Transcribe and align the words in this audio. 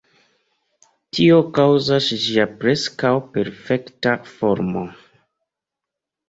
Tio 1.17 1.35
kaŭzas 1.57 2.07
ĝia 2.23 2.45
preskaŭ 2.63 3.11
perfekta 3.37 4.15
formo. 4.33 4.85